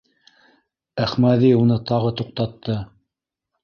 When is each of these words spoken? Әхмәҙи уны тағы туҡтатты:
Әхмәҙи 1.05 1.53
уны 1.59 1.81
тағы 1.93 2.17
туҡтатты: 2.19 2.83